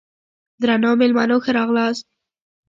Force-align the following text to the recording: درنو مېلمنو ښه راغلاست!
درنو 0.61 0.91
مېلمنو 0.99 1.37
ښه 1.43 1.51
راغلاست! 1.57 2.05